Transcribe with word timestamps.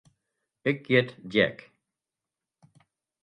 Ik 0.69 0.79
hjit 0.87 1.09
Jack. 1.31 1.57